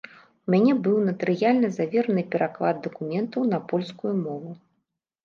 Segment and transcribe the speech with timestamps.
[0.47, 4.51] У мяне быў натарыяльна завераны пераклад дакументаў на польскую мову.